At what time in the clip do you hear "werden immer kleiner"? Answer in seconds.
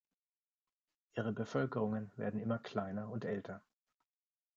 2.17-3.11